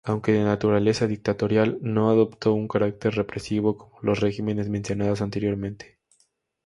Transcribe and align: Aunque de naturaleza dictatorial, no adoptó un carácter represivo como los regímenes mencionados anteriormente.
Aunque 0.03 0.31
de 0.31 0.43
naturaleza 0.43 1.05
dictatorial, 1.05 1.77
no 1.79 2.09
adoptó 2.09 2.53
un 2.55 2.67
carácter 2.67 3.13
represivo 3.13 3.77
como 3.77 3.99
los 4.01 4.19
regímenes 4.19 4.67
mencionados 4.67 5.21
anteriormente. 5.21 5.99